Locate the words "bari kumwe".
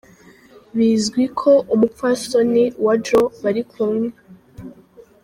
3.43-4.07